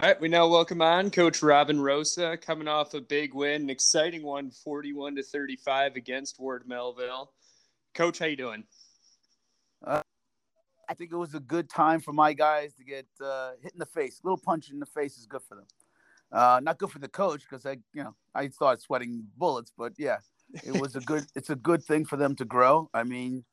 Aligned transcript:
All 0.00 0.08
right, 0.08 0.20
we 0.20 0.26
now 0.26 0.48
welcome 0.48 0.82
on 0.82 1.08
Coach 1.08 1.40
Robin 1.40 1.80
Rosa, 1.80 2.36
coming 2.36 2.66
off 2.66 2.94
a 2.94 3.00
big 3.00 3.32
win, 3.32 3.62
an 3.62 3.70
exciting 3.70 4.24
one, 4.24 4.50
41 4.50 5.14
to 5.14 5.22
35 5.22 5.94
against 5.94 6.40
Ward 6.40 6.64
Melville. 6.66 7.30
Coach, 7.94 8.18
how 8.18 8.26
you 8.26 8.34
doing? 8.34 8.64
Uh, 9.86 10.02
I 10.88 10.94
think 10.94 11.12
it 11.12 11.16
was 11.16 11.34
a 11.34 11.40
good 11.40 11.70
time 11.70 12.00
for 12.00 12.12
my 12.12 12.32
guys 12.32 12.74
to 12.74 12.82
get 12.82 13.06
uh, 13.24 13.52
hit 13.62 13.72
in 13.72 13.78
the 13.78 13.86
face. 13.86 14.18
A 14.18 14.26
little 14.26 14.36
punch 14.36 14.68
in 14.72 14.80
the 14.80 14.86
face 14.86 15.16
is 15.16 15.26
good 15.26 15.42
for 15.48 15.54
them. 15.54 15.66
Uh, 16.32 16.58
not 16.60 16.78
good 16.78 16.90
for 16.90 16.98
the 16.98 17.06
coach 17.06 17.42
because 17.48 17.64
I, 17.64 17.76
you 17.92 18.02
know, 18.02 18.16
I 18.34 18.48
started 18.48 18.82
sweating 18.82 19.24
bullets. 19.36 19.70
But 19.78 19.92
yeah, 19.96 20.18
it 20.64 20.80
was 20.80 20.96
a 20.96 21.00
good. 21.00 21.24
it's 21.36 21.50
a 21.50 21.56
good 21.56 21.84
thing 21.84 22.04
for 22.04 22.16
them 22.16 22.34
to 22.36 22.44
grow. 22.44 22.90
I 22.92 23.04
mean, 23.04 23.44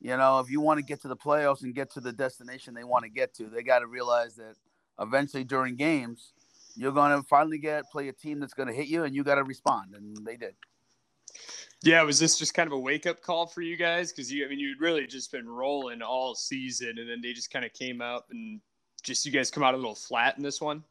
you 0.00 0.16
know, 0.16 0.40
if 0.40 0.50
you 0.50 0.62
want 0.62 0.78
to 0.78 0.82
get 0.82 1.02
to 1.02 1.08
the 1.08 1.16
playoffs 1.16 1.62
and 1.62 1.74
get 1.74 1.90
to 1.92 2.00
the 2.00 2.12
destination 2.12 2.72
they 2.72 2.84
want 2.84 3.04
to 3.04 3.10
get 3.10 3.34
to, 3.34 3.50
they 3.50 3.62
got 3.62 3.80
to 3.80 3.86
realize 3.86 4.36
that 4.36 4.54
eventually 5.00 5.44
during 5.44 5.76
games, 5.76 6.32
you're 6.76 6.92
going 6.92 7.16
to 7.16 7.26
finally 7.26 7.58
get 7.58 7.90
play 7.90 8.08
a 8.08 8.12
team 8.12 8.40
that's 8.40 8.54
going 8.54 8.68
to 8.68 8.74
hit 8.74 8.88
you, 8.88 9.04
and 9.04 9.14
you 9.14 9.24
got 9.24 9.36
to 9.36 9.44
respond, 9.44 9.94
and 9.94 10.16
they 10.24 10.36
did. 10.36 10.54
Yeah, 11.82 12.02
was 12.02 12.18
this 12.18 12.38
just 12.38 12.52
kind 12.52 12.66
of 12.66 12.72
a 12.72 12.78
wake 12.78 13.06
up 13.06 13.22
call 13.22 13.46
for 13.46 13.62
you 13.62 13.76
guys? 13.76 14.12
Because 14.12 14.30
you, 14.30 14.44
I 14.44 14.48
mean, 14.48 14.58
you'd 14.58 14.80
really 14.80 15.06
just 15.06 15.32
been 15.32 15.48
rolling 15.48 16.02
all 16.02 16.34
season, 16.34 16.98
and 16.98 17.08
then 17.08 17.20
they 17.22 17.32
just 17.32 17.50
kind 17.50 17.64
of 17.64 17.72
came 17.72 18.02
up 18.02 18.26
and 18.30 18.60
just 19.02 19.24
you 19.24 19.32
guys 19.32 19.50
come 19.50 19.62
out 19.62 19.74
a 19.74 19.76
little 19.78 19.94
flat 19.94 20.36
in 20.36 20.42
this 20.42 20.60
one. 20.60 20.84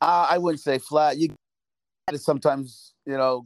Uh, 0.00 0.26
I 0.30 0.38
wouldn't 0.38 0.60
say 0.60 0.78
flat. 0.78 1.18
You 1.18 1.28
sometimes, 2.16 2.94
you 3.06 3.16
know, 3.16 3.44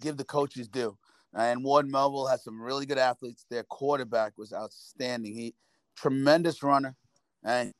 give 0.00 0.16
the 0.16 0.24
coaches 0.24 0.68
due. 0.68 0.96
And 1.34 1.62
Ward 1.62 1.90
Melville 1.90 2.26
has 2.26 2.44
some 2.44 2.60
really 2.60 2.86
good 2.86 2.98
athletes. 2.98 3.44
Their 3.50 3.62
quarterback 3.64 4.32
was 4.36 4.52
outstanding. 4.52 5.34
He 5.34 5.54
tremendous 5.96 6.62
runner, 6.62 6.94
and 7.44 7.72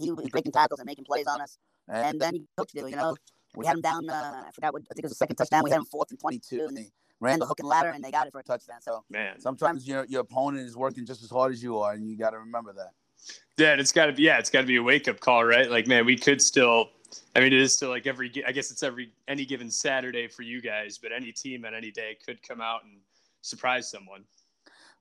he 0.00 0.10
was 0.10 0.28
breaking 0.28 0.52
tackles 0.52 0.80
and 0.80 0.86
making 0.86 1.04
plays 1.04 1.26
on 1.26 1.40
us. 1.40 1.58
And 1.88 2.20
then 2.20 2.34
he 2.34 2.44
it, 2.58 2.90
you 2.90 2.96
know. 2.96 3.16
We 3.56 3.66
had 3.66 3.76
him 3.76 3.82
down, 3.82 4.10
uh, 4.10 4.42
I 4.48 4.50
forgot 4.50 4.72
what, 4.72 4.82
I 4.90 4.94
think 4.94 5.04
it 5.04 5.04
was 5.04 5.12
the 5.12 5.16
second 5.16 5.36
touchdown. 5.36 5.62
We 5.62 5.70
had 5.70 5.78
him 5.78 5.84
fourth 5.84 6.10
and 6.10 6.18
22, 6.18 6.66
and 6.66 6.76
they 6.76 6.90
ran 7.20 7.38
the 7.38 7.46
hook 7.46 7.60
and 7.60 7.68
ladder, 7.68 7.90
and 7.90 8.02
they 8.02 8.10
got 8.10 8.26
it 8.26 8.32
for 8.32 8.40
a 8.40 8.42
touchdown. 8.42 8.80
So, 8.80 9.04
man, 9.10 9.40
sometimes 9.40 9.86
your, 9.86 10.04
your 10.06 10.22
opponent 10.22 10.66
is 10.66 10.76
working 10.76 11.06
just 11.06 11.22
as 11.22 11.30
hard 11.30 11.52
as 11.52 11.62
you 11.62 11.78
are, 11.78 11.92
and 11.92 12.08
you 12.08 12.16
got 12.16 12.30
to 12.30 12.38
remember 12.38 12.72
that. 12.72 12.90
Yeah, 13.56 13.74
it's 13.74 13.92
got 13.92 14.06
to 14.06 14.12
be, 14.12 14.24
yeah, 14.24 14.38
it's 14.38 14.50
got 14.50 14.62
to 14.62 14.66
be 14.66 14.76
a 14.76 14.82
wake 14.82 15.06
up 15.06 15.20
call, 15.20 15.44
right? 15.44 15.70
Like, 15.70 15.86
man, 15.86 16.04
we 16.04 16.16
could 16.16 16.42
still, 16.42 16.90
I 17.36 17.40
mean, 17.40 17.52
it 17.52 17.60
is 17.60 17.72
still 17.72 17.90
like 17.90 18.08
every, 18.08 18.32
I 18.44 18.50
guess 18.50 18.72
it's 18.72 18.82
every, 18.82 19.12
any 19.28 19.44
given 19.44 19.70
Saturday 19.70 20.26
for 20.26 20.42
you 20.42 20.60
guys, 20.60 20.98
but 20.98 21.12
any 21.12 21.30
team 21.30 21.64
on 21.64 21.74
any 21.74 21.92
day 21.92 22.18
could 22.26 22.42
come 22.42 22.60
out 22.60 22.82
and 22.84 22.98
surprise 23.42 23.88
someone. 23.88 24.24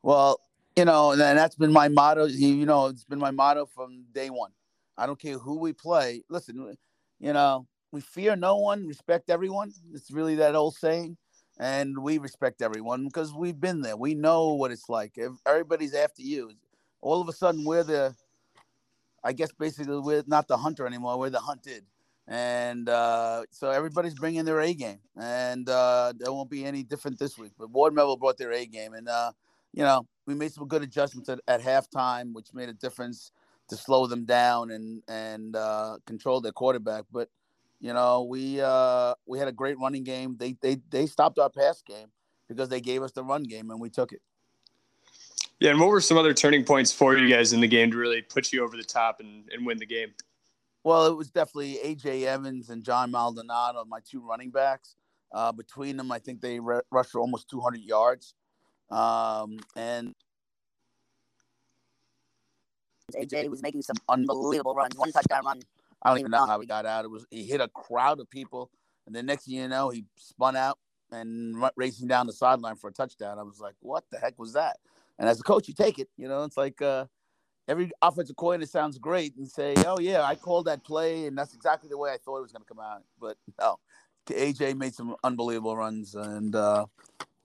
Well, 0.03 0.39
you 0.75 0.85
know, 0.85 1.11
and 1.11 1.19
that's 1.19 1.55
been 1.55 1.71
my 1.71 1.87
motto. 1.87 2.25
You 2.25 2.65
know, 2.65 2.87
it's 2.87 3.03
been 3.03 3.19
my 3.19 3.31
motto 3.31 3.65
from 3.65 4.03
day 4.13 4.29
one. 4.29 4.51
I 4.97 5.05
don't 5.05 5.19
care 5.19 5.37
who 5.37 5.59
we 5.59 5.73
play. 5.73 6.23
Listen, 6.29 6.75
you 7.19 7.33
know, 7.33 7.67
we 7.91 8.01
fear 8.01 8.35
no 8.35 8.57
one, 8.57 8.87
respect 8.87 9.29
everyone. 9.29 9.73
It's 9.93 10.11
really 10.11 10.35
that 10.35 10.55
old 10.55 10.75
saying. 10.75 11.17
And 11.59 11.99
we 11.99 12.17
respect 12.17 12.63
everyone 12.63 13.05
because 13.05 13.31
we've 13.31 13.59
been 13.59 13.81
there. 13.81 13.95
We 13.95 14.15
know 14.15 14.53
what 14.53 14.71
it's 14.71 14.89
like. 14.89 15.13
If 15.15 15.33
everybody's 15.45 15.93
after 15.93 16.23
you, 16.23 16.51
all 17.01 17.21
of 17.21 17.29
a 17.29 17.33
sudden 17.33 17.63
we're 17.63 17.83
the, 17.83 18.15
I 19.23 19.33
guess 19.33 19.51
basically 19.51 19.99
we're 19.99 20.23
not 20.25 20.47
the 20.47 20.57
hunter 20.57 20.87
anymore. 20.87 21.19
We're 21.19 21.29
the 21.29 21.39
hunted. 21.39 21.85
And 22.27 22.89
uh, 22.89 23.43
so 23.51 23.69
everybody's 23.69 24.15
bringing 24.15 24.45
their 24.45 24.61
A 24.61 24.73
game. 24.73 24.99
And 25.15 25.69
uh, 25.69 26.13
there 26.17 26.33
won't 26.33 26.49
be 26.49 26.65
any 26.65 26.81
different 26.81 27.19
this 27.19 27.37
week. 27.37 27.51
But 27.59 27.69
Ward 27.69 27.93
Melville 27.93 28.17
brought 28.17 28.37
their 28.37 28.53
A 28.53 28.65
game. 28.65 28.93
And, 28.93 29.07
uh, 29.07 29.33
you 29.73 29.83
know, 29.83 30.07
we 30.25 30.33
made 30.33 30.53
some 30.53 30.67
good 30.67 30.81
adjustments 30.81 31.29
at, 31.29 31.39
at 31.47 31.61
halftime, 31.61 32.33
which 32.33 32.53
made 32.53 32.69
a 32.69 32.73
difference 32.73 33.31
to 33.69 33.77
slow 33.77 34.07
them 34.07 34.25
down 34.25 34.71
and 34.71 35.01
and 35.07 35.55
uh, 35.55 35.97
control 36.05 36.41
their 36.41 36.51
quarterback. 36.51 37.05
But 37.11 37.29
you 37.79 37.93
know, 37.93 38.23
we 38.23 38.61
uh, 38.61 39.13
we 39.25 39.39
had 39.39 39.47
a 39.47 39.51
great 39.51 39.77
running 39.79 40.03
game. 40.03 40.35
They 40.37 40.55
they 40.61 40.77
they 40.89 41.05
stopped 41.05 41.39
our 41.39 41.49
pass 41.49 41.81
game 41.81 42.07
because 42.47 42.69
they 42.69 42.81
gave 42.81 43.03
us 43.03 43.11
the 43.11 43.23
run 43.23 43.43
game 43.43 43.71
and 43.71 43.79
we 43.79 43.89
took 43.89 44.11
it. 44.11 44.21
Yeah, 45.59 45.71
and 45.71 45.79
what 45.79 45.89
were 45.89 46.01
some 46.01 46.17
other 46.17 46.33
turning 46.33 46.65
points 46.65 46.91
for 46.91 47.17
you 47.17 47.29
guys 47.29 47.53
in 47.53 47.61
the 47.61 47.67
game 47.67 47.91
to 47.91 47.97
really 47.97 48.21
put 48.21 48.51
you 48.51 48.63
over 48.63 48.75
the 48.75 48.83
top 48.83 49.19
and, 49.19 49.49
and 49.51 49.65
win 49.65 49.77
the 49.77 49.85
game? 49.85 50.13
Well, 50.83 51.05
it 51.07 51.15
was 51.15 51.31
definitely 51.31 51.79
AJ 51.83 52.23
Evans 52.23 52.69
and 52.69 52.83
John 52.83 53.11
Maldonado, 53.11 53.85
my 53.85 53.99
two 54.05 54.19
running 54.27 54.49
backs. 54.51 54.95
Uh, 55.31 55.51
between 55.51 55.95
them, 55.97 56.11
I 56.11 56.19
think 56.19 56.41
they 56.41 56.59
re- 56.59 56.81
rushed 56.91 57.11
for 57.11 57.21
almost 57.21 57.49
200 57.49 57.81
yards. 57.81 58.33
Um, 58.91 59.57
and 59.75 60.13
AJ 63.15 63.49
was 63.49 63.61
making 63.61 63.81
some 63.81 63.97
unbelievable 64.09 64.73
runs. 64.73 64.95
One 64.95 65.11
touchdown 65.11 65.45
run. 65.45 65.61
I 66.01 66.09
don't 66.09 66.19
even 66.19 66.31
know 66.31 66.45
how 66.45 66.59
he 66.59 66.67
got 66.67 66.85
out. 66.85 67.05
It 67.05 67.09
was 67.09 67.25
he 67.29 67.43
hit 67.43 67.61
a 67.61 67.67
crowd 67.69 68.19
of 68.19 68.29
people, 68.29 68.69
and 69.05 69.15
the 69.15 69.23
next 69.23 69.45
thing 69.45 69.55
you 69.55 69.67
know, 69.67 69.89
he 69.89 70.05
spun 70.15 70.55
out 70.55 70.77
and 71.11 71.55
racing 71.75 72.07
down 72.07 72.27
the 72.27 72.33
sideline 72.33 72.75
for 72.75 72.89
a 72.89 72.93
touchdown. 72.93 73.39
I 73.39 73.43
was 73.43 73.59
like, 73.59 73.75
"What 73.79 74.03
the 74.11 74.19
heck 74.19 74.37
was 74.37 74.53
that?" 74.53 74.77
And 75.19 75.29
as 75.29 75.39
a 75.39 75.43
coach, 75.43 75.67
you 75.67 75.73
take 75.73 75.99
it. 75.99 76.09
You 76.17 76.27
know, 76.27 76.43
it's 76.43 76.57
like 76.57 76.81
uh, 76.81 77.05
every 77.67 77.91
offensive 78.01 78.35
coordinator 78.35 78.69
sounds 78.69 78.97
great 78.97 79.35
and 79.37 79.49
say, 79.49 79.75
"Oh 79.85 79.99
yeah, 79.99 80.23
I 80.23 80.35
called 80.35 80.65
that 80.65 80.83
play, 80.83 81.27
and 81.27 81.37
that's 81.37 81.53
exactly 81.53 81.89
the 81.89 81.97
way 81.97 82.11
I 82.11 82.17
thought 82.17 82.39
it 82.39 82.41
was 82.41 82.51
going 82.51 82.63
to 82.63 82.67
come 82.67 82.83
out." 82.83 83.03
But 83.19 83.37
no, 83.59 83.79
AJ 84.27 84.77
made 84.77 84.93
some 84.93 85.15
unbelievable 85.23 85.77
runs, 85.77 86.15
and 86.15 86.55
uh, 86.55 86.85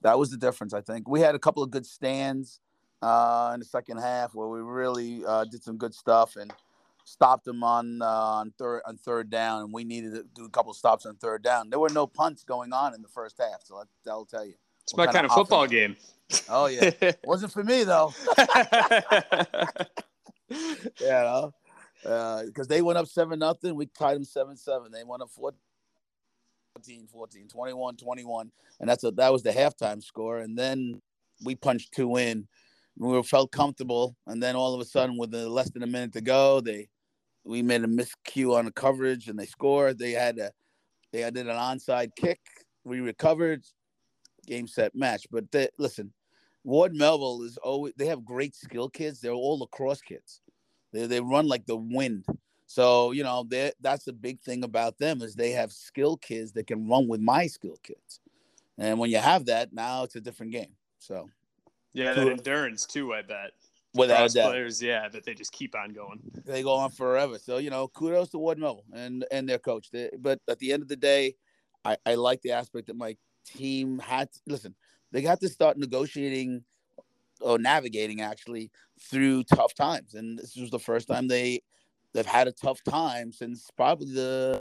that 0.03 0.19
was 0.19 0.31
the 0.31 0.37
difference. 0.37 0.75
I 0.75 0.81
think 0.81 1.09
we 1.09 1.21
had 1.21 1.35
a 1.35 1.39
couple 1.39 1.62
of 1.62 1.71
good 1.71 1.87
stands 1.87 2.61
uh, 3.03 3.53
in 3.55 3.61
the 3.61 3.67
second 3.67 3.99
half 3.99 4.35
where 4.35 4.49
we 4.49 4.61
really 4.61 5.25
uh, 5.27 5.45
did 5.45 5.63
some 5.63 5.77
good 5.77 5.95
stuff 5.95 6.37
and 6.37 6.53
stopped 7.05 7.45
them 7.45 7.63
on 7.65 8.03
uh, 8.03 8.07
on 8.07 8.53
third 8.59 8.83
on 8.87 8.97
third 8.97 9.31
down, 9.31 9.63
and 9.63 9.73
we 9.73 9.85
needed 9.85 10.13
to 10.13 10.25
do 10.35 10.45
a 10.45 10.51
couple 10.51 10.71
of 10.71 10.77
stops 10.77 11.07
on 11.07 11.17
third 11.17 11.43
down. 11.43 11.71
There 11.71 11.79
were 11.79 11.89
no 11.91 12.07
punts 12.07 12.45
going 12.45 12.73
on 12.73 12.95
in 12.95 13.03
the 13.03 13.09
first 13.09 13.37
half, 13.39 13.63
so 13.65 13.83
that, 14.05 14.13
will 14.13 14.27
tell 14.27 14.45
you. 14.45 14.55
It's 14.83 14.97
my 14.97 15.07
kind, 15.07 15.15
kind 15.17 15.27
of 15.27 15.33
football 15.33 15.67
game. 15.67 15.97
Oh 16.49 16.67
yeah, 16.67 16.91
wasn't 17.25 17.53
for 17.53 17.65
me 17.65 17.85
though. 17.85 18.13
yeah, 21.01 21.49
because 22.03 22.67
uh, 22.67 22.69
they 22.69 22.83
went 22.83 22.99
up 22.99 23.07
seven 23.07 23.39
nothing. 23.39 23.75
We 23.75 23.87
tied 23.87 24.17
them 24.17 24.25
seven 24.25 24.57
seven. 24.57 24.93
They 24.93 25.05
went 25.05 25.23
up 25.23 25.31
14, 25.31 27.07
14, 27.07 27.49
21, 27.49 27.97
21, 27.97 28.51
and 28.81 28.89
that's 28.89 29.05
a 29.05 29.11
that 29.13 29.33
was 29.33 29.43
the 29.43 29.53
halftime 29.53 30.03
score. 30.03 30.39
And 30.39 30.59
then 30.59 31.01
we 31.45 31.55
punched 31.55 31.93
two 31.93 32.17
in 32.17 32.49
we 32.99 33.23
felt 33.23 33.53
comfortable, 33.53 34.17
and 34.27 34.43
then 34.43 34.57
all 34.57 34.75
of 34.75 34.81
a 34.81 34.85
sudden, 34.85 35.17
with 35.17 35.33
less 35.33 35.71
than 35.71 35.83
a 35.83 35.87
minute 35.87 36.13
to 36.15 36.21
go, 36.21 36.61
they 36.61 36.89
we 37.45 37.63
made 37.63 37.85
a 37.85 37.87
miscue 37.87 38.56
on 38.56 38.65
the 38.65 38.73
coverage, 38.73 39.29
and 39.29 39.39
they 39.39 39.47
scored. 39.47 39.99
They 39.99 40.12
had 40.12 40.39
a 40.39 40.50
they 41.12 41.21
did 41.31 41.49
an 41.49 41.56
onside 41.56 42.11
kick. 42.17 42.41
We 42.85 43.00
recovered. 43.00 43.65
Game 44.47 44.67
set 44.67 44.95
match. 44.95 45.27
But 45.31 45.50
they, 45.53 45.69
listen, 45.79 46.12
Ward 46.65 46.95
Melville 46.95 47.43
is 47.43 47.59
always 47.59 47.93
they 47.97 48.06
have 48.06 48.25
great 48.25 48.55
skill 48.55 48.89
kids. 48.89 49.21
They're 49.21 49.33
all 49.33 49.59
lacrosse 49.59 50.01
kids. 50.01 50.41
They 50.93 51.06
they 51.06 51.21
run 51.21 51.47
like 51.47 51.67
the 51.67 51.77
wind. 51.77 52.25
So 52.67 53.12
you 53.12 53.23
know 53.23 53.47
that's 53.81 54.05
the 54.05 54.12
big 54.12 54.41
thing 54.41 54.65
about 54.65 54.99
them 54.99 55.23
is 55.23 55.35
they 55.35 55.51
have 55.53 55.71
skill 55.73 56.17
kids 56.17 56.53
that 56.53 56.67
can 56.67 56.89
run 56.89 57.09
with 57.09 57.21
my 57.21 57.47
skill 57.47 57.77
kids. 57.83 58.21
And 58.79 58.99
when 58.99 59.11
you 59.11 59.19
have 59.19 59.47
that, 59.47 59.73
now 59.73 60.05
it's 60.05 60.17
a 60.17 60.21
different 60.21 60.53
game. 60.53 60.75
So 60.99 61.29
yeah, 61.99 62.15
that 62.15 62.29
endurance 62.29 62.87
too. 62.87 63.12
I 63.12 63.23
bet. 63.23 63.53
Without 63.95 64.31
players, 64.31 64.83
yeah, 64.83 65.09
that 65.09 65.25
they 65.25 65.35
just 65.35 65.50
keep 65.53 65.75
on 65.75 65.93
going. 65.93 66.21
They 66.45 66.62
go 66.62 66.75
on 66.75 66.91
forever. 66.91 67.39
So 67.39 67.59
you 67.59 67.71
know, 67.71 67.89
kudos 67.89 68.31
to 68.31 68.39
Ward 68.39 68.59
Melville 68.59 68.85
and 68.93 69.25
and 69.31 69.49
their 69.49 69.59
coach. 69.59 69.91
They, 69.91 70.11
but 70.19 70.39
at 70.49 70.59
the 70.59 70.73
end 70.73 70.83
of 70.83 70.89
the 70.89 70.97
day, 70.97 71.35
I, 71.85 71.97
I 72.06 72.15
like 72.15 72.43
the 72.43 72.53
aspect 72.53 72.87
that 72.87 72.97
my 72.97 73.17
team 73.47 73.99
had. 73.99 74.31
To, 74.33 74.41
listen, 74.47 74.75
they 75.11 75.23
got 75.23 75.41
to 75.41 75.49
start 75.49 75.79
negotiating 75.79 76.65
or 77.41 77.59
navigating 77.59 78.21
actually 78.21 78.71
through 79.01 79.44
tough 79.44 79.75
times, 79.75 80.15
and 80.15 80.39
this 80.39 80.56
was 80.56 80.71
the 80.71 80.79
first 80.79 81.09
time 81.09 81.27
they 81.27 81.62
they've 82.15 82.27
had 82.27 82.47
a 82.47 82.53
tough 82.53 82.83
time 82.85 83.33
since 83.33 83.71
probably 83.77 84.12
the 84.12 84.61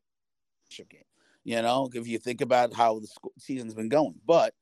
game. 0.89 1.01
You 1.43 1.61
know, 1.61 1.89
if 1.93 2.07
you 2.07 2.17
think 2.17 2.41
about 2.41 2.73
how 2.73 2.99
the 2.99 3.07
season's 3.37 3.73
been 3.73 3.89
going, 3.89 4.15
but 4.25 4.53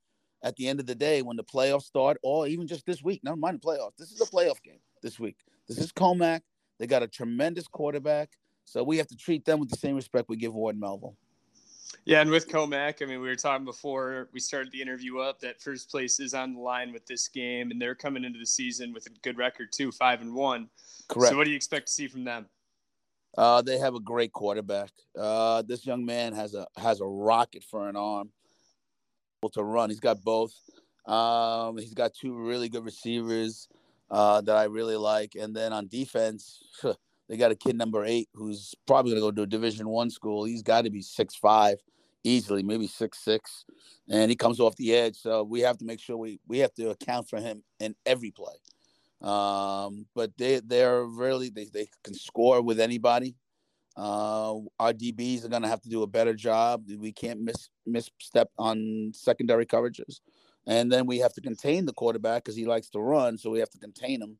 at 0.45 0.55
the 0.57 0.67
end 0.67 0.79
of 0.79 0.85
the 0.85 0.95
day, 0.95 1.23
when 1.23 1.35
the 1.35 1.43
playoffs 1.43 1.83
start, 1.83 2.17
or 2.21 2.47
even 2.47 2.67
just 2.67 2.85
this 2.85 3.03
week, 3.03 3.19
never 3.23 3.35
mind 3.35 3.59
the 3.59 3.67
playoffs, 3.67 3.97
this 3.97 4.11
is 4.11 4.21
a 4.21 4.25
playoff 4.25 4.61
game. 4.63 4.79
this 5.01 5.19
week. 5.19 5.37
This 5.67 5.79
is 5.79 5.91
Commack. 5.91 6.41
They 6.77 6.85
got 6.85 7.01
a 7.01 7.07
tremendous 7.07 7.67
quarterback, 7.67 8.29
so 8.63 8.83
we 8.83 8.97
have 8.97 9.07
to 9.07 9.15
treat 9.15 9.43
them 9.43 9.59
with 9.59 9.69
the 9.69 9.77
same 9.77 9.95
respect 9.95 10.29
we 10.29 10.37
give 10.37 10.53
Ward 10.53 10.79
Melville. 10.79 11.17
Yeah, 12.05 12.21
and 12.21 12.29
with 12.29 12.47
Commack, 12.47 13.01
I 13.01 13.05
mean, 13.05 13.21
we 13.21 13.27
were 13.27 13.35
talking 13.35 13.65
before 13.65 14.29
we 14.33 14.39
started 14.39 14.71
the 14.71 14.81
interview 14.81 15.17
up 15.17 15.39
that 15.39 15.59
first 15.59 15.89
place 15.89 16.19
is 16.19 16.35
on 16.35 16.53
the 16.53 16.59
line 16.59 16.93
with 16.93 17.07
this 17.07 17.27
game, 17.27 17.71
and 17.71 17.81
they're 17.81 17.95
coming 17.95 18.23
into 18.23 18.37
the 18.37 18.45
season 18.45 18.93
with 18.93 19.07
a 19.07 19.09
good 19.23 19.37
record 19.37 19.71
too, 19.71 19.91
five 19.91 20.21
and 20.21 20.33
one. 20.33 20.69
Correct. 21.07 21.31
So, 21.31 21.37
what 21.37 21.45
do 21.45 21.49
you 21.49 21.55
expect 21.55 21.87
to 21.87 21.93
see 21.93 22.07
from 22.07 22.23
them? 22.23 22.45
Uh, 23.35 23.61
they 23.63 23.79
have 23.79 23.95
a 23.95 23.99
great 23.99 24.31
quarterback. 24.31 24.91
Uh, 25.17 25.63
this 25.63 25.85
young 25.85 26.05
man 26.05 26.33
has 26.33 26.53
a 26.53 26.67
has 26.77 27.01
a 27.01 27.05
rocket 27.05 27.63
for 27.63 27.89
an 27.89 27.95
arm, 27.95 28.29
to 29.51 29.63
run. 29.63 29.89
He's 29.89 29.99
got 29.99 30.23
both. 30.23 30.53
Um, 31.05 31.77
he's 31.77 31.93
got 31.93 32.13
two 32.13 32.35
really 32.35 32.69
good 32.69 32.83
receivers 32.83 33.67
uh, 34.09 34.41
that 34.41 34.55
I 34.55 34.63
really 34.65 34.95
like, 34.95 35.35
and 35.35 35.55
then 35.55 35.73
on 35.73 35.87
defense, 35.87 36.63
they 37.29 37.37
got 37.37 37.51
a 37.51 37.55
kid 37.55 37.77
number 37.77 38.05
eight 38.05 38.29
who's 38.33 38.73
probably 38.87 39.11
going 39.11 39.21
to 39.21 39.27
go 39.27 39.31
to 39.31 39.41
a 39.43 39.47
Division 39.47 39.87
One 39.89 40.09
school. 40.09 40.45
He's 40.45 40.63
got 40.63 40.83
to 40.83 40.89
be 40.89 41.01
six 41.01 41.35
five 41.35 41.77
easily, 42.23 42.63
maybe 42.63 42.87
six 42.87 43.19
six, 43.19 43.65
and 44.09 44.29
he 44.29 44.35
comes 44.35 44.59
off 44.59 44.75
the 44.75 44.93
edge. 44.95 45.15
So 45.15 45.43
we 45.43 45.61
have 45.61 45.77
to 45.77 45.85
make 45.85 45.99
sure 45.99 46.17
we 46.17 46.39
we 46.47 46.59
have 46.59 46.73
to 46.75 46.89
account 46.89 47.29
for 47.29 47.39
him 47.39 47.63
in 47.79 47.95
every 48.05 48.31
play. 48.31 48.55
Um, 49.21 50.05
but 50.13 50.31
they 50.37 50.59
they're 50.59 51.05
really 51.05 51.49
they, 51.49 51.65
they 51.65 51.87
can 52.03 52.13
score 52.13 52.61
with 52.61 52.79
anybody. 52.79 53.35
Uh, 53.97 54.55
our 54.79 54.91
DBs 54.91 55.45
are 55.45 55.49
going 55.49 55.61
to 55.61 55.67
have 55.67 55.81
to 55.81 55.89
do 55.89 56.03
a 56.03 56.07
better 56.07 56.33
job. 56.33 56.83
We 56.97 57.13
can't 57.13 57.41
miss 57.41 57.69
misstep 57.85 58.49
on 58.57 59.11
secondary 59.13 59.65
coverages, 59.65 60.19
and 60.67 60.91
then 60.91 61.05
we 61.05 61.19
have 61.19 61.33
to 61.33 61.41
contain 61.41 61.85
the 61.85 61.93
quarterback 61.93 62.43
because 62.43 62.57
he 62.57 62.65
likes 62.65 62.89
to 62.89 62.99
run. 62.99 63.37
So 63.37 63.49
we 63.49 63.59
have 63.59 63.69
to 63.69 63.79
contain 63.79 64.21
him. 64.21 64.37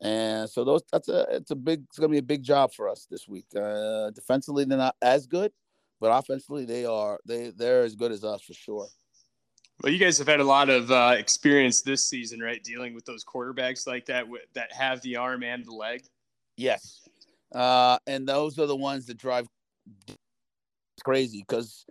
And 0.00 0.48
so 0.50 0.64
those 0.64 0.82
that's 0.92 1.08
a 1.08 1.26
it's 1.30 1.50
a 1.50 1.56
big 1.56 1.84
it's 1.88 1.98
going 1.98 2.10
to 2.10 2.14
be 2.14 2.18
a 2.18 2.22
big 2.22 2.42
job 2.42 2.72
for 2.74 2.88
us 2.88 3.06
this 3.10 3.26
week. 3.28 3.46
Uh, 3.54 4.10
defensively, 4.10 4.64
they're 4.64 4.76
not 4.76 4.96
as 5.00 5.26
good, 5.26 5.52
but 6.00 6.08
offensively, 6.08 6.64
they 6.64 6.84
are 6.84 7.18
they 7.24 7.50
they're 7.50 7.82
as 7.82 7.94
good 7.94 8.12
as 8.12 8.24
us 8.24 8.42
for 8.42 8.52
sure. 8.54 8.88
Well, 9.82 9.92
you 9.92 9.98
guys 9.98 10.16
have 10.18 10.26
had 10.26 10.40
a 10.40 10.44
lot 10.44 10.70
of 10.70 10.90
uh, 10.90 11.14
experience 11.18 11.82
this 11.82 12.04
season, 12.04 12.40
right? 12.40 12.62
Dealing 12.64 12.94
with 12.94 13.04
those 13.04 13.24
quarterbacks 13.24 13.86
like 13.86 14.06
that 14.06 14.24
that 14.54 14.72
have 14.72 15.00
the 15.02 15.16
arm 15.16 15.42
and 15.42 15.64
the 15.64 15.72
leg. 15.72 16.02
Yes, 16.56 17.06
uh, 17.56 17.98
and 18.06 18.28
those 18.28 18.58
are 18.58 18.66
the 18.66 18.76
ones 18.76 19.06
that 19.06 19.16
drive 19.16 19.46
crazy 21.02 21.42
because 21.46 21.86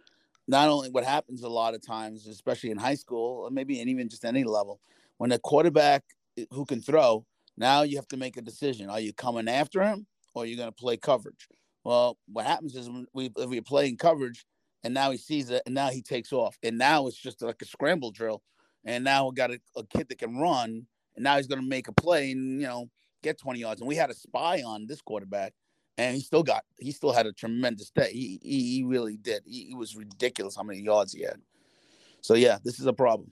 not 0.47 0.69
only 0.69 0.91
what 0.91 1.03
happens 1.03 1.41
a 1.41 1.50
lot 1.50 1.73
of 1.73 1.85
times, 1.85 2.27
especially 2.27 2.69
in 2.69 2.77
high 2.77 2.94
school, 2.94 3.50
maybe 3.51 3.79
and 3.79 3.89
even 3.89 4.07
just 4.07 4.25
any 4.25 4.44
level, 4.44 4.79
when 5.17 5.31
a 5.31 5.39
quarterback 5.39 6.03
who 6.51 6.65
can 6.65 6.81
throw, 6.81 7.25
now 7.57 7.81
you 7.81 7.95
have 7.95 8.07
to 8.09 8.17
make 8.17 8.38
a 8.38 8.44
decision: 8.44 8.91
Are 8.91 9.00
you 9.00 9.12
coming 9.12 9.47
after 9.47 9.81
him, 9.81 10.06
or 10.35 10.44
are 10.44 10.45
you 10.45 10.56
going 10.56 10.69
to 10.69 10.75
play 10.75 10.97
coverage? 10.97 11.47
Well, 11.83 12.19
what 12.31 12.45
happens 12.45 12.75
is 12.75 12.88
when 12.88 13.07
we 13.13 13.31
if 13.35 13.50
we're 13.50 13.63
playing 13.63 13.97
coverage, 13.97 14.45
and 14.83 14.94
now 14.94 15.09
he 15.09 15.17
sees 15.17 15.50
it, 15.50 15.63
and 15.65 15.73
now 15.73 15.89
he 15.89 16.03
takes 16.03 16.31
off, 16.31 16.59
and 16.62 16.77
now 16.77 17.07
it's 17.07 17.17
just 17.17 17.41
like 17.41 17.62
a 17.63 17.65
scramble 17.65 18.12
drill, 18.12 18.44
and 18.85 19.03
now 19.03 19.27
we 19.27 19.33
got 19.33 19.50
a, 19.50 19.59
a 19.75 19.83
kid 19.88 20.09
that 20.09 20.19
can 20.19 20.38
run, 20.38 20.85
and 21.15 21.23
now 21.23 21.38
he's 21.38 21.47
going 21.47 21.62
to 21.62 21.67
make 21.67 21.88
a 21.88 21.94
play 21.94 22.31
and 22.31 22.62
you 22.62 22.67
know 22.67 22.88
get 23.25 23.39
20 23.39 23.60
yards. 23.60 23.81
And 23.81 23.88
we 23.88 23.95
had 23.95 24.10
a 24.10 24.13
spy 24.13 24.62
on 24.63 24.86
this 24.88 25.01
quarterback, 25.01 25.54
and 25.98 26.16
he 26.16 26.22
still 26.22 26.44
got 26.44 26.63
he 26.80 26.92
still 26.92 27.12
had 27.12 27.25
a 27.25 27.33
tremendous 27.33 27.89
day. 27.89 28.12
He 28.12 28.39
he, 28.42 28.75
he 28.75 28.83
really 28.83 29.18
did. 29.18 29.44
He, 29.45 29.66
he 29.66 29.75
was 29.75 29.95
ridiculous 29.95 30.56
how 30.56 30.63
many 30.63 30.80
yards 30.80 31.13
he 31.13 31.24
had. 31.24 31.42
So 32.22 32.36
yeah, 32.36 32.57
this 32.63 32.80
is 32.80 32.86
a 32.86 32.94
problem. 32.94 33.31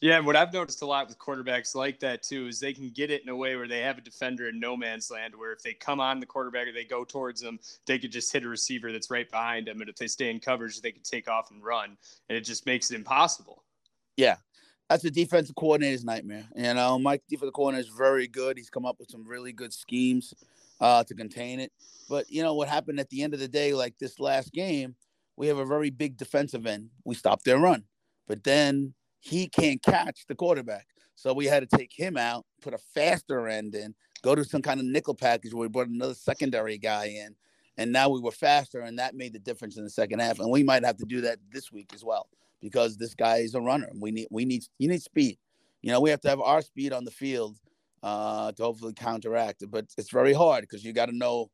Yeah, 0.00 0.16
and 0.18 0.26
what 0.26 0.36
I've 0.36 0.52
noticed 0.52 0.82
a 0.82 0.86
lot 0.86 1.08
with 1.08 1.18
quarterbacks 1.18 1.74
like 1.74 1.98
that 2.00 2.22
too 2.22 2.46
is 2.46 2.60
they 2.60 2.72
can 2.72 2.90
get 2.90 3.10
it 3.10 3.22
in 3.22 3.28
a 3.28 3.36
way 3.36 3.56
where 3.56 3.68
they 3.68 3.80
have 3.80 3.98
a 3.98 4.00
defender 4.00 4.48
in 4.48 4.60
no 4.60 4.76
man's 4.76 5.10
land. 5.10 5.34
Where 5.36 5.52
if 5.52 5.62
they 5.62 5.74
come 5.74 6.00
on 6.00 6.20
the 6.20 6.26
quarterback 6.26 6.68
or 6.68 6.72
they 6.72 6.84
go 6.84 7.04
towards 7.04 7.40
them, 7.40 7.58
they 7.86 7.98
could 7.98 8.12
just 8.12 8.32
hit 8.32 8.44
a 8.44 8.48
receiver 8.48 8.92
that's 8.92 9.10
right 9.10 9.28
behind 9.30 9.66
them, 9.66 9.80
and 9.80 9.90
if 9.90 9.96
they 9.96 10.06
stay 10.06 10.30
in 10.30 10.40
coverage, 10.40 10.80
they 10.80 10.92
could 10.92 11.04
take 11.04 11.28
off 11.28 11.50
and 11.50 11.62
run, 11.64 11.96
and 12.28 12.38
it 12.38 12.42
just 12.42 12.64
makes 12.64 12.90
it 12.90 12.94
impossible. 12.96 13.64
Yeah, 14.16 14.36
that's 14.88 15.04
a 15.04 15.10
defensive 15.10 15.54
coordinator's 15.54 16.04
nightmare. 16.04 16.46
You 16.56 16.74
know, 16.74 16.98
Mike, 16.98 17.22
defensive 17.28 17.52
coordinator 17.52 17.88
is 17.88 17.94
very 17.94 18.26
good. 18.26 18.56
He's 18.56 18.70
come 18.70 18.86
up 18.86 18.98
with 18.98 19.10
some 19.10 19.26
really 19.26 19.52
good 19.52 19.72
schemes 19.72 20.34
uh, 20.80 21.04
to 21.04 21.14
contain 21.14 21.60
it. 21.60 21.72
But 22.08 22.30
you 22.30 22.42
know 22.42 22.54
what 22.54 22.68
happened 22.68 22.98
at 23.00 23.10
the 23.10 23.22
end 23.22 23.34
of 23.34 23.40
the 23.40 23.48
day, 23.48 23.74
like 23.74 23.98
this 23.98 24.18
last 24.18 24.52
game, 24.52 24.94
we 25.36 25.46
have 25.48 25.58
a 25.58 25.66
very 25.66 25.90
big 25.90 26.16
defensive 26.16 26.66
end. 26.66 26.88
We 27.04 27.14
stopped 27.14 27.44
their 27.44 27.58
run, 27.58 27.84
but 28.26 28.42
then 28.44 28.94
he 29.20 29.48
can't 29.48 29.82
catch 29.82 30.26
the 30.26 30.34
quarterback. 30.34 30.86
So 31.16 31.34
we 31.34 31.46
had 31.46 31.68
to 31.68 31.76
take 31.76 31.92
him 31.92 32.16
out, 32.16 32.46
put 32.62 32.74
a 32.74 32.78
faster 32.78 33.48
end 33.48 33.74
in, 33.74 33.94
go 34.22 34.34
to 34.34 34.44
some 34.44 34.62
kind 34.62 34.80
of 34.80 34.86
nickel 34.86 35.14
package 35.14 35.52
where 35.52 35.62
we 35.62 35.68
brought 35.68 35.88
another 35.88 36.14
secondary 36.14 36.78
guy 36.78 37.06
in. 37.06 37.34
And 37.76 37.92
now 37.92 38.08
we 38.08 38.20
were 38.20 38.32
faster, 38.32 38.80
and 38.80 38.98
that 38.98 39.14
made 39.14 39.32
the 39.32 39.38
difference 39.38 39.76
in 39.76 39.84
the 39.84 39.90
second 39.90 40.20
half. 40.20 40.40
And 40.40 40.50
we 40.50 40.64
might 40.64 40.84
have 40.84 40.96
to 40.96 41.04
do 41.04 41.20
that 41.20 41.38
this 41.52 41.70
week 41.70 41.92
as 41.94 42.04
well 42.04 42.28
because 42.60 42.96
this 42.96 43.14
guy 43.14 43.38
is 43.38 43.54
a 43.54 43.60
runner. 43.60 43.88
We 43.98 44.10
need 44.10 44.28
we 44.30 44.44
need 44.44 44.64
you 44.78 44.88
need 44.88 45.02
speed. 45.02 45.38
You 45.82 45.92
know, 45.92 46.00
we 46.00 46.10
have 46.10 46.20
to 46.22 46.28
have 46.28 46.40
our 46.40 46.62
speed 46.62 46.92
on 46.92 47.04
the 47.04 47.10
field 47.10 47.58
uh, 48.02 48.52
to 48.52 48.62
hopefully 48.62 48.94
counteract 48.94 49.62
it. 49.62 49.70
But 49.70 49.86
it's 49.96 50.10
very 50.10 50.32
hard 50.32 50.62
because 50.62 50.84
you 50.84 50.92
got 50.92 51.06
to 51.06 51.16
know, 51.16 51.50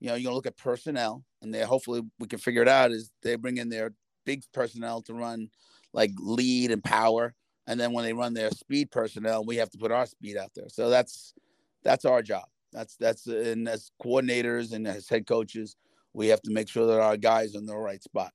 you 0.00 0.08
know, 0.08 0.14
you're 0.14 0.24
gonna 0.24 0.36
look 0.36 0.46
at 0.46 0.56
personnel, 0.56 1.24
and 1.42 1.54
they 1.54 1.62
hopefully 1.62 2.02
we 2.18 2.26
can 2.26 2.38
figure 2.38 2.62
it 2.62 2.68
out. 2.68 2.90
Is 2.90 3.10
they 3.22 3.36
bring 3.36 3.58
in 3.58 3.68
their 3.68 3.92
big 4.24 4.42
personnel 4.52 5.00
to 5.02 5.14
run 5.14 5.48
like 5.92 6.12
lead 6.18 6.70
and 6.70 6.84
power. 6.84 7.34
And 7.66 7.78
then 7.78 7.92
when 7.92 8.04
they 8.04 8.12
run 8.12 8.34
their 8.34 8.50
speed 8.50 8.90
personnel, 8.90 9.44
we 9.44 9.56
have 9.56 9.70
to 9.70 9.78
put 9.78 9.92
our 9.92 10.06
speed 10.06 10.36
out 10.36 10.50
there. 10.54 10.68
So 10.68 10.90
that's 10.90 11.34
that's 11.82 12.04
our 12.04 12.22
job. 12.22 12.44
That's 12.72 12.96
that's 12.96 13.26
and 13.26 13.68
as 13.68 13.90
coordinators 14.02 14.72
and 14.72 14.86
as 14.86 15.08
head 15.08 15.26
coaches, 15.26 15.76
we 16.12 16.28
have 16.28 16.42
to 16.42 16.50
make 16.50 16.68
sure 16.68 16.86
that 16.86 17.00
our 17.00 17.16
guys 17.16 17.54
are 17.54 17.58
in 17.58 17.66
the 17.66 17.76
right 17.76 18.02
spot. 18.02 18.32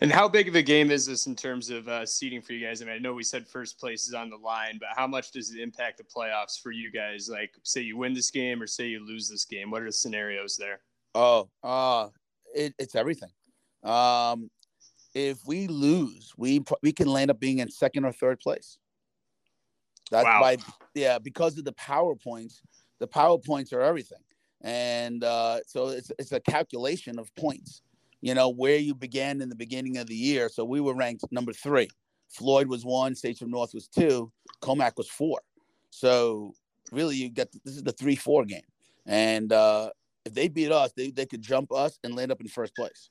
And 0.00 0.12
how 0.12 0.28
big 0.28 0.48
of 0.48 0.54
a 0.54 0.62
game 0.62 0.90
is 0.90 1.06
this 1.06 1.26
in 1.26 1.36
terms 1.36 1.70
of 1.70 1.88
uh, 1.88 2.04
seeding 2.04 2.42
for 2.42 2.52
you 2.52 2.66
guys? 2.66 2.82
I 2.82 2.86
mean, 2.86 2.94
I 2.94 2.98
know 2.98 3.14
we 3.14 3.22
said 3.22 3.46
first 3.46 3.78
place 3.78 4.06
is 4.06 4.14
on 4.14 4.30
the 4.30 4.36
line, 4.36 4.78
but 4.78 4.88
how 4.96 5.06
much 5.06 5.30
does 5.30 5.54
it 5.54 5.60
impact 5.60 5.98
the 5.98 6.04
playoffs 6.04 6.60
for 6.60 6.72
you 6.72 6.90
guys? 6.90 7.28
Like, 7.30 7.54
say 7.62 7.80
you 7.82 7.96
win 7.96 8.12
this 8.12 8.30
game 8.30 8.60
or 8.60 8.66
say 8.66 8.88
you 8.88 9.06
lose 9.06 9.28
this 9.28 9.44
game. 9.44 9.70
What 9.70 9.82
are 9.82 9.86
the 9.86 9.92
scenarios 9.92 10.56
there? 10.56 10.80
Oh, 11.14 11.48
uh, 11.62 12.08
it, 12.54 12.74
it's 12.78 12.94
everything. 12.94 13.30
Um, 13.82 14.50
if 15.14 15.38
we 15.46 15.66
lose, 15.66 16.32
we 16.36 16.64
we 16.82 16.92
can 16.92 17.08
land 17.08 17.30
up 17.30 17.38
being 17.38 17.58
in 17.58 17.70
second 17.70 18.04
or 18.04 18.12
third 18.12 18.40
place. 18.40 18.78
That's 20.10 20.24
wow. 20.24 20.56
yeah, 20.94 21.18
because 21.18 21.58
of 21.58 21.64
the 21.64 21.72
power 21.72 22.14
points. 22.14 22.62
The 22.98 23.06
power 23.06 23.36
points 23.38 23.72
are 23.72 23.80
everything, 23.80 24.22
and 24.62 25.24
uh, 25.24 25.60
so 25.66 25.88
it's 25.88 26.12
it's 26.18 26.32
a 26.32 26.40
calculation 26.40 27.18
of 27.18 27.34
points. 27.34 27.82
You 28.22 28.34
know 28.34 28.48
where 28.48 28.76
you 28.76 28.94
began 28.94 29.42
in 29.42 29.48
the 29.48 29.56
beginning 29.56 29.98
of 29.98 30.06
the 30.06 30.14
year. 30.14 30.48
So 30.48 30.64
we 30.64 30.80
were 30.80 30.94
ranked 30.94 31.24
number 31.30 31.52
three. 31.52 31.88
Floyd 32.28 32.68
was 32.68 32.84
one. 32.84 33.14
Sachem 33.14 33.50
North 33.50 33.74
was 33.74 33.88
two. 33.88 34.32
Commack 34.62 34.96
was 34.96 35.08
four. 35.08 35.40
So 35.90 36.54
really, 36.92 37.16
you 37.16 37.30
got 37.30 37.48
this 37.64 37.76
is 37.76 37.82
the 37.82 37.92
three 37.92 38.16
four 38.16 38.44
game, 38.44 38.62
and 39.06 39.52
uh, 39.52 39.90
if 40.24 40.32
they 40.32 40.48
beat 40.48 40.72
us, 40.72 40.92
they 40.96 41.10
they 41.10 41.26
could 41.26 41.42
jump 41.42 41.72
us 41.72 41.98
and 42.04 42.14
land 42.14 42.32
up 42.32 42.40
in 42.40 42.48
first 42.48 42.74
place. 42.74 43.10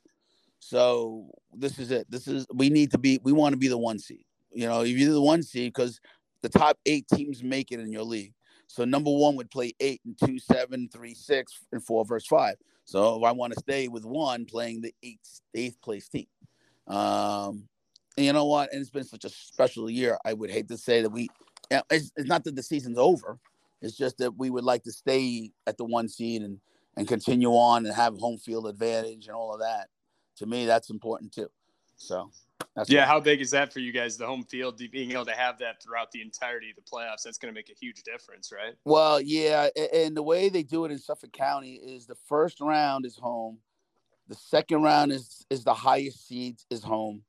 So 0.59 1.29
this 1.53 1.77
is 1.77 1.91
it. 1.91 2.09
This 2.09 2.27
is 2.27 2.47
we 2.53 2.69
need 2.69 2.91
to 2.91 2.97
be. 2.97 3.19
We 3.21 3.33
want 3.33 3.53
to 3.53 3.57
be 3.57 3.67
the 3.67 3.77
one 3.77 3.99
seed. 3.99 4.23
You 4.53 4.67
know, 4.67 4.81
if 4.81 4.89
you're 4.89 5.13
the 5.13 5.21
one 5.21 5.43
seed, 5.43 5.73
because 5.73 5.99
the 6.41 6.49
top 6.49 6.77
eight 6.85 7.05
teams 7.13 7.43
make 7.43 7.71
it 7.71 7.79
in 7.79 7.91
your 7.91 8.03
league. 8.03 8.33
So 8.71 8.85
number 8.85 9.11
one 9.11 9.35
would 9.35 9.51
play 9.51 9.73
eight 9.79 10.01
and 10.05 10.17
two, 10.17 10.39
seven, 10.39 10.89
three, 10.91 11.13
six, 11.13 11.59
and 11.71 11.83
four 11.83 12.05
versus 12.05 12.27
five. 12.27 12.55
So 12.85 13.23
I 13.23 13.31
want 13.31 13.53
to 13.53 13.59
stay 13.59 13.87
with 13.87 14.05
one 14.05 14.45
playing 14.45 14.81
the 14.81 14.93
eighth 15.03 15.41
eighth 15.53 15.81
place 15.81 16.07
team. 16.07 16.27
Um, 16.87 17.67
and 18.17 18.25
you 18.25 18.33
know 18.33 18.45
what? 18.45 18.71
And 18.71 18.81
it's 18.81 18.89
been 18.89 19.03
such 19.03 19.25
a 19.25 19.29
special 19.29 19.89
year. 19.89 20.17
I 20.25 20.33
would 20.33 20.49
hate 20.49 20.67
to 20.69 20.77
say 20.77 21.01
that 21.01 21.09
we. 21.09 21.29
It's, 21.89 22.11
it's 22.17 22.27
not 22.27 22.43
that 22.43 22.55
the 22.55 22.63
season's 22.63 22.97
over. 22.97 23.39
It's 23.81 23.97
just 23.97 24.17
that 24.17 24.37
we 24.37 24.49
would 24.49 24.65
like 24.65 24.83
to 24.83 24.91
stay 24.91 25.51
at 25.65 25.77
the 25.77 25.85
one 25.85 26.07
seed 26.07 26.41
and 26.41 26.59
and 26.97 27.07
continue 27.07 27.51
on 27.51 27.85
and 27.85 27.95
have 27.95 28.17
home 28.17 28.37
field 28.37 28.67
advantage 28.67 29.27
and 29.27 29.35
all 29.35 29.53
of 29.53 29.61
that 29.61 29.87
to 30.41 30.47
me, 30.47 30.65
that's 30.65 30.89
important 30.89 31.31
too. 31.31 31.49
So, 32.01 32.31
yeah. 32.87 33.05
How 33.05 33.19
big 33.19 33.41
is 33.41 33.51
that 33.51 33.71
for 33.71 33.79
you 33.79 33.91
guys? 33.91 34.17
The 34.17 34.25
home 34.25 34.43
field, 34.43 34.81
being 34.91 35.11
able 35.11 35.25
to 35.25 35.33
have 35.33 35.59
that 35.59 35.83
throughout 35.83 36.11
the 36.11 36.21
entirety 36.21 36.71
of 36.71 36.75
the 36.75 36.81
playoffs, 36.81 37.23
that's 37.23 37.37
going 37.37 37.53
to 37.53 37.57
make 37.57 37.69
a 37.69 37.77
huge 37.79 38.01
difference, 38.03 38.51
right? 38.51 38.73
Well, 38.85 39.21
yeah. 39.21 39.69
And 39.93 40.17
the 40.17 40.23
way 40.23 40.49
they 40.49 40.63
do 40.63 40.85
it 40.85 40.91
in 40.91 40.97
Suffolk 40.97 41.31
County 41.31 41.73
is 41.73 42.07
the 42.07 42.15
first 42.27 42.59
round 42.59 43.05
is 43.05 43.17
home, 43.17 43.59
the 44.27 44.35
second 44.35 44.81
round 44.81 45.11
is 45.11 45.45
is 45.49 45.63
the 45.63 45.73
highest 45.73 46.27
seeds 46.27 46.65
is 46.69 46.83
home. 46.83 47.23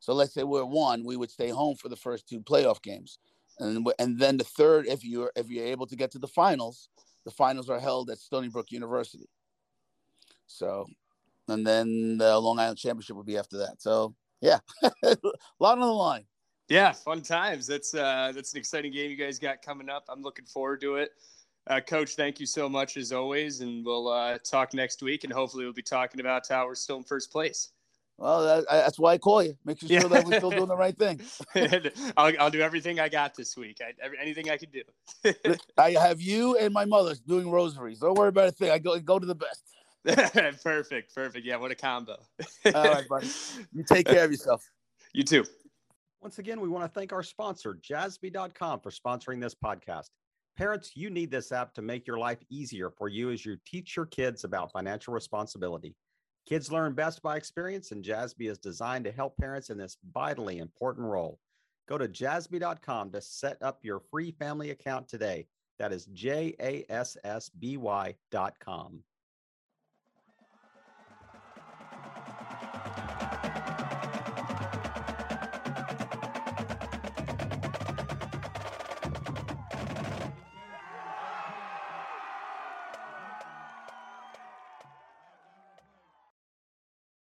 So 0.00 0.14
let's 0.14 0.32
say 0.32 0.44
we're 0.44 0.64
one, 0.64 1.04
we 1.04 1.16
would 1.16 1.30
stay 1.30 1.50
home 1.50 1.76
for 1.76 1.88
the 1.88 1.96
first 1.96 2.28
two 2.28 2.40
playoff 2.40 2.82
games, 2.82 3.18
and 3.58 3.86
and 3.98 4.18
then 4.18 4.38
the 4.38 4.44
third, 4.44 4.86
if 4.86 5.04
you're 5.04 5.30
if 5.36 5.50
you're 5.50 5.66
able 5.66 5.86
to 5.86 5.96
get 5.96 6.10
to 6.12 6.18
the 6.18 6.26
finals, 6.26 6.88
the 7.24 7.30
finals 7.30 7.68
are 7.68 7.78
held 7.78 8.08
at 8.10 8.18
Stony 8.18 8.48
Brook 8.48 8.70
University. 8.70 9.28
So 10.46 10.86
and 11.48 11.66
then 11.66 12.18
the 12.18 12.38
Long 12.38 12.58
Island 12.58 12.78
Championship 12.78 13.16
would 13.16 13.26
be 13.26 13.38
after 13.38 13.58
that. 13.58 13.80
So 13.80 14.14
yeah, 14.40 14.58
a 14.82 15.16
lot 15.60 15.78
on 15.78 15.80
the 15.80 15.86
line. 15.86 16.24
Yeah, 16.68 16.92
fun 16.92 17.22
times. 17.22 17.66
That's 17.66 17.94
uh, 17.94 18.32
that's 18.34 18.52
an 18.52 18.58
exciting 18.58 18.92
game 18.92 19.10
you 19.10 19.16
guys 19.16 19.38
got 19.38 19.62
coming 19.62 19.88
up. 19.88 20.04
I'm 20.08 20.22
looking 20.22 20.44
forward 20.44 20.80
to 20.82 20.96
it. 20.96 21.10
Uh, 21.66 21.80
Coach, 21.80 22.14
thank 22.14 22.40
you 22.40 22.46
so 22.46 22.68
much 22.68 22.96
as 22.96 23.12
always, 23.12 23.60
and 23.60 23.84
we'll 23.84 24.08
uh, 24.08 24.38
talk 24.38 24.72
next 24.72 25.02
week, 25.02 25.24
and 25.24 25.32
hopefully 25.32 25.64
we'll 25.64 25.72
be 25.72 25.82
talking 25.82 26.20
about 26.20 26.48
how 26.48 26.66
we're 26.66 26.74
still 26.74 26.96
in 26.96 27.04
first 27.04 27.30
place. 27.30 27.72
Well, 28.18 28.42
that, 28.42 28.64
that's 28.68 28.98
why 28.98 29.12
I 29.12 29.18
call 29.18 29.44
you, 29.44 29.56
making 29.64 29.88
sure 29.88 30.00
yeah. 30.00 30.08
that 30.08 30.24
we're 30.24 30.38
still 30.38 30.50
doing 30.50 30.66
the 30.66 30.76
right 30.76 30.96
thing. 30.96 31.20
I'll, 32.16 32.32
I'll 32.40 32.50
do 32.50 32.60
everything 32.60 32.98
I 32.98 33.08
got 33.08 33.34
this 33.34 33.56
week. 33.56 33.80
I, 33.80 33.92
anything 34.20 34.50
I 34.50 34.56
can 34.56 34.70
do. 34.70 35.54
I 35.78 35.92
have 35.92 36.20
you 36.20 36.56
and 36.56 36.74
my 36.74 36.84
mother 36.84 37.14
doing 37.28 37.48
rosaries. 37.48 38.00
Don't 38.00 38.18
worry 38.18 38.30
about 38.30 38.48
a 38.48 38.52
thing. 38.52 38.70
I 38.70 38.78
go 38.78 38.98
go 38.98 39.20
to 39.20 39.26
the 39.26 39.36
best. 39.36 39.62
perfect, 40.62 41.14
perfect. 41.14 41.46
Yeah, 41.46 41.56
what 41.56 41.70
a 41.70 41.74
combo. 41.74 42.16
All 42.66 42.72
right, 42.84 43.08
buddy. 43.08 43.28
You 43.72 43.84
take 43.84 44.06
care 44.06 44.24
of 44.24 44.30
yourself. 44.30 44.64
You 45.12 45.22
too. 45.22 45.44
Once 46.20 46.38
again, 46.38 46.60
we 46.60 46.68
want 46.68 46.84
to 46.84 46.88
thank 46.88 47.12
our 47.12 47.22
sponsor, 47.22 47.78
Jassby.com, 47.80 48.80
for 48.80 48.90
sponsoring 48.90 49.40
this 49.40 49.54
podcast. 49.54 50.10
Parents, 50.56 50.92
you 50.96 51.10
need 51.10 51.30
this 51.30 51.52
app 51.52 51.72
to 51.74 51.82
make 51.82 52.06
your 52.06 52.18
life 52.18 52.38
easier 52.50 52.90
for 52.90 53.08
you 53.08 53.30
as 53.30 53.46
you 53.46 53.56
teach 53.64 53.94
your 53.94 54.06
kids 54.06 54.42
about 54.42 54.72
financial 54.72 55.14
responsibility. 55.14 55.94
Kids 56.48 56.72
learn 56.72 56.94
best 56.94 57.22
by 57.22 57.36
experience, 57.36 57.92
and 57.92 58.04
Jassby 58.04 58.50
is 58.50 58.58
designed 58.58 59.04
to 59.04 59.12
help 59.12 59.36
parents 59.36 59.70
in 59.70 59.78
this 59.78 59.98
vitally 60.12 60.58
important 60.58 61.06
role. 61.06 61.38
Go 61.88 61.96
to 61.96 62.08
jassby.com 62.08 63.12
to 63.12 63.20
set 63.20 63.62
up 63.62 63.84
your 63.84 64.00
free 64.10 64.32
family 64.32 64.70
account 64.70 65.08
today. 65.08 65.46
That 65.78 65.92
is 65.92 66.06
J 66.06 66.54
A 66.60 66.84
S 66.88 67.16
S 67.22 67.50
B 67.50 67.76
Y.com. 67.76 69.02